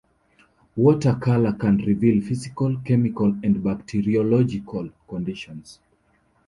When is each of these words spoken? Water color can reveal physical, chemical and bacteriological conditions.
Water 0.77 1.13
color 1.21 1.51
can 1.53 1.77
reveal 1.77 2.23
physical, 2.23 2.75
chemical 2.83 3.37
and 3.43 3.63
bacteriological 3.63 4.89
conditions. 5.07 5.77